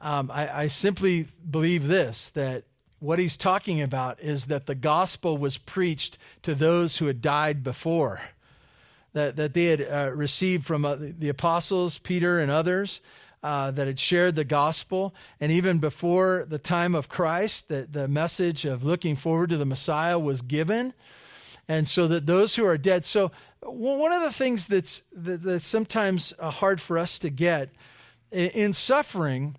[0.00, 2.64] Um, I, I simply believe this that
[3.00, 7.62] what he's talking about is that the gospel was preached to those who had died
[7.62, 8.20] before,
[9.12, 13.00] that, that they had uh, received from uh, the apostles, Peter and others,
[13.42, 15.14] uh, that had shared the gospel.
[15.40, 19.64] And even before the time of Christ, that the message of looking forward to the
[19.64, 20.92] Messiah was given.
[21.68, 23.04] And so that those who are dead.
[23.04, 23.30] So,
[23.60, 27.70] one of the things that's, that, that's sometimes uh, hard for us to get
[28.30, 29.56] in suffering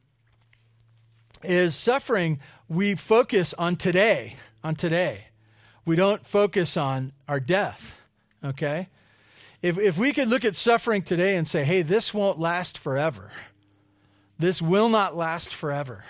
[1.44, 5.26] is suffering we focus on today, on today.
[5.86, 7.98] We don't focus on our death,
[8.44, 8.90] okay?
[9.62, 13.32] If, if we could look at suffering today and say, hey, this won't last forever,
[14.38, 16.06] this will not last forever.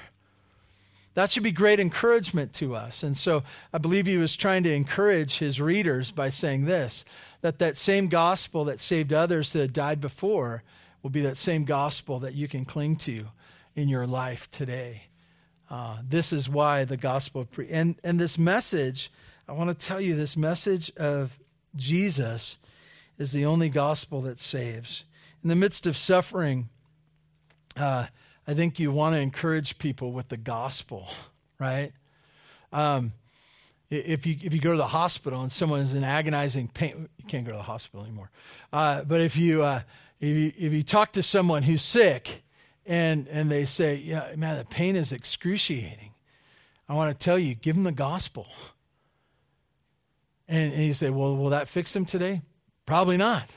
[1.15, 3.03] That should be great encouragement to us.
[3.03, 7.03] And so I believe he was trying to encourage his readers by saying this
[7.41, 10.63] that that same gospel that saved others that had died before
[11.01, 13.25] will be that same gospel that you can cling to
[13.75, 15.08] in your life today.
[15.69, 19.11] Uh, this is why the gospel, pre- and, and this message,
[19.47, 21.37] I want to tell you this message of
[21.75, 22.57] Jesus
[23.19, 25.03] is the only gospel that saves.
[25.43, 26.69] In the midst of suffering,
[27.77, 28.07] uh,
[28.47, 31.07] I think you want to encourage people with the gospel,
[31.59, 31.91] right?
[32.73, 33.13] Um,
[33.91, 37.25] if you if you go to the hospital and someone is in agonizing pain, you
[37.25, 38.29] can't go to the hospital anymore.
[38.71, 39.81] Uh, but if you uh,
[40.19, 42.43] if you if you talk to someone who's sick
[42.89, 46.13] and and they say, "Yeah, man, the pain is excruciating,"
[46.89, 48.47] I want to tell you, give them the gospel.
[50.47, 52.41] And, and you say, "Well, will that fix them today?"
[52.85, 53.47] Probably not.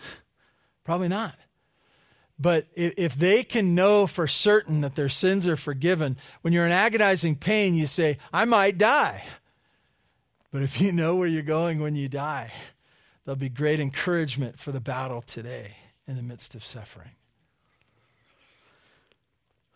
[0.85, 1.35] Probably not.
[2.39, 6.73] But if they can know for certain that their sins are forgiven, when you're in
[6.73, 9.25] agonizing pain, you say, I might die.
[10.51, 12.53] But if you know where you're going when you die,
[13.25, 15.77] there'll be great encouragement for the battle today
[16.07, 17.13] in the midst of suffering.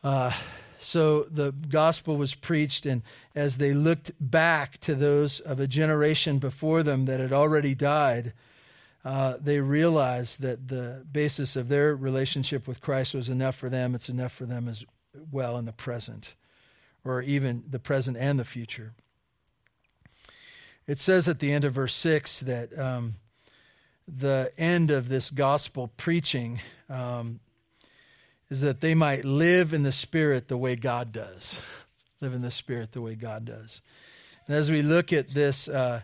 [0.06, 0.30] Uh,
[0.78, 3.02] so the gospel was preached, and
[3.34, 8.32] as they looked back to those of a generation before them that had already died,
[9.04, 13.96] uh, they realized that the basis of their relationship with Christ was enough for them.
[13.96, 14.84] It's enough for them as
[15.32, 16.36] well in the present,
[17.04, 18.92] or even the present and the future.
[20.86, 23.16] It says at the end of verse 6 that um,
[24.06, 27.40] the end of this gospel preaching um,
[28.50, 31.60] is that they might live in the Spirit the way God does.
[32.20, 33.80] Live in the Spirit the way God does.
[34.46, 36.02] And as we look at this, uh,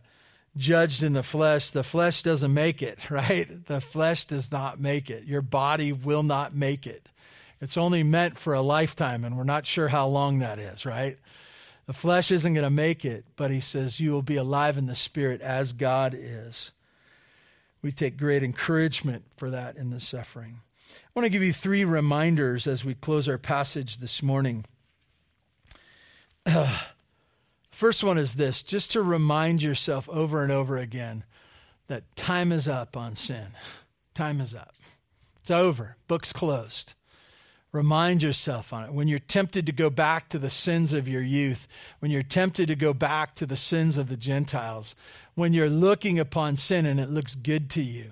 [0.57, 3.66] judged in the flesh, the flesh doesn't make it, right?
[3.66, 5.24] The flesh does not make it.
[5.24, 7.09] Your body will not make it.
[7.61, 11.16] It's only meant for a lifetime, and we're not sure how long that is, right?
[11.86, 14.86] The flesh isn't going to make it, but he says, You will be alive in
[14.86, 16.72] the spirit as God is.
[17.82, 20.61] We take great encouragement for that in the suffering.
[20.93, 24.64] I want to give you three reminders as we close our passage this morning.
[27.70, 31.24] First one is this just to remind yourself over and over again
[31.88, 33.49] that time is up on sin.
[34.14, 34.74] Time is up.
[35.40, 35.97] It's over.
[36.07, 36.95] Book's closed.
[37.72, 38.93] Remind yourself on it.
[38.93, 41.66] When you're tempted to go back to the sins of your youth,
[42.01, 44.95] when you're tempted to go back to the sins of the Gentiles,
[45.34, 48.11] when you're looking upon sin and it looks good to you,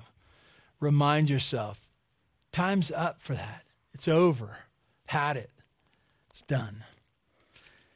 [0.81, 1.90] remind yourself
[2.53, 3.65] time's up for that.
[3.93, 4.59] It's over.
[5.07, 5.51] Had it.
[6.29, 6.85] It's done.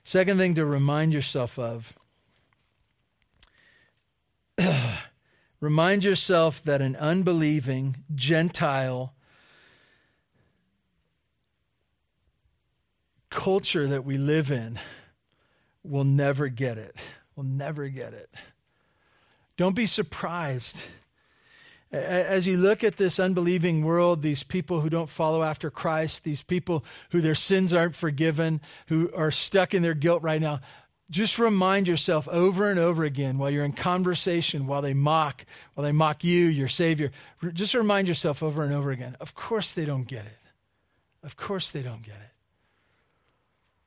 [0.05, 1.94] Second thing to remind yourself of
[5.61, 9.14] remind yourself that an unbelieving Gentile
[13.30, 14.78] culture that we live in
[15.82, 16.96] will never get it.
[17.34, 18.30] Will never get it.
[19.57, 20.84] Don't be surprised
[21.95, 26.42] as you look at this unbelieving world, these people who don't follow after Christ, these
[26.42, 30.61] people who their sins aren't forgiven, who are stuck in their guilt right now,
[31.11, 35.84] just remind yourself over and over again while you're in conversation, while they mock, while
[35.84, 37.12] they mock you, your Savior,
[37.53, 40.38] just remind yourself over and over again of course they don't get it.
[41.22, 42.32] Of course they don't get it.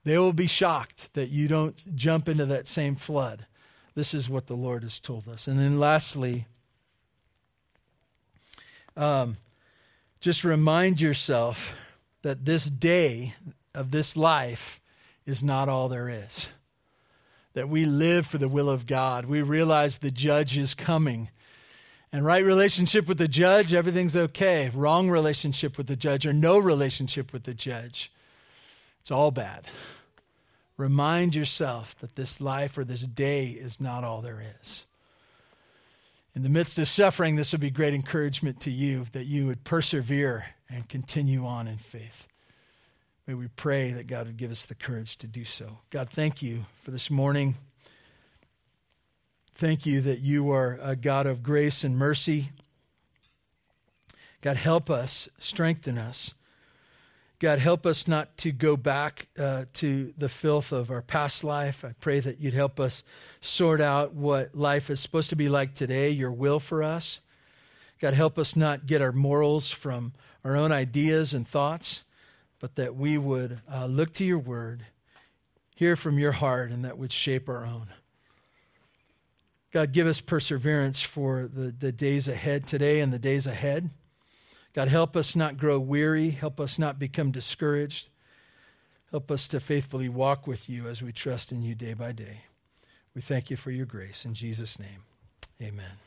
[0.04, 3.46] They will be shocked that you don't jump into that same flood.
[3.94, 5.48] This is what the Lord has told us.
[5.48, 6.48] And then lastly,
[8.98, 9.38] um,
[10.20, 11.76] just remind yourself
[12.24, 13.36] that this day
[13.74, 14.82] of this life
[15.26, 16.50] is not all there is.
[17.54, 19.26] That we live for the will of God.
[19.26, 21.30] We realize the judge is coming.
[22.12, 24.72] And right relationship with the judge, everything's okay.
[24.74, 28.12] Wrong relationship with the judge or no relationship with the judge,
[29.00, 29.68] it's all bad.
[30.76, 34.87] Remind yourself that this life or this day is not all there is
[36.38, 39.64] in the midst of suffering, this would be great encouragement to you that you would
[39.64, 42.28] persevere and continue on in faith.
[43.26, 45.80] May we pray that God would give us the courage to do so.
[45.90, 47.56] God, thank you for this morning.
[49.56, 52.52] Thank you that you are a God of grace and mercy.
[54.42, 56.36] God, help us, strengthen us.
[57.40, 61.86] God, help us not to go back uh, to the filth of our past life.
[61.86, 63.04] I pray that you'd help us
[63.42, 67.20] sort out what life is supposed to be like today, your will for us.
[68.00, 70.14] God, help us not get our morals from
[70.44, 72.04] our own ideas and thoughts,
[72.60, 74.88] but that we would uh, look to your word,
[75.76, 77.90] hear from your heart, and that would shape our own.
[79.72, 83.92] God, give us perseverance for the, the days ahead today and the days ahead.
[84.78, 86.30] God, help us not grow weary.
[86.30, 88.10] Help us not become discouraged.
[89.10, 92.42] Help us to faithfully walk with you as we trust in you day by day.
[93.16, 94.24] We thank you for your grace.
[94.24, 95.06] In Jesus' name,
[95.60, 96.07] amen.